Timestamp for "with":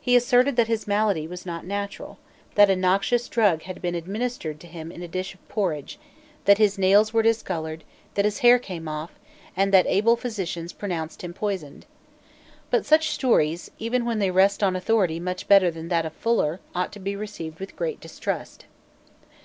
17.60-17.76